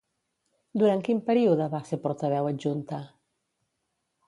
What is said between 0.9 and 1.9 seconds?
quin període va